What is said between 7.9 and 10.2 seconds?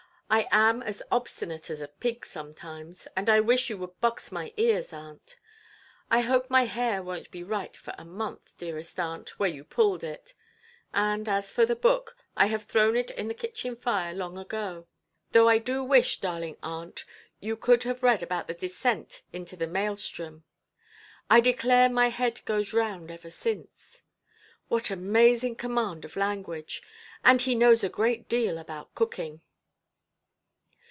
a month, dearest aunt, where you pulled